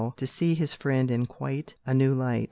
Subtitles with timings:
[0.17, 2.39] to see his friend in quite a new light.